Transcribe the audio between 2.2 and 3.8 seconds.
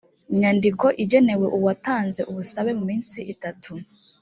ubusabe mu minsi itatu